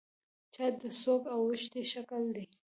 [0.53, 2.45] چا د څوک اوښتي شکل دی.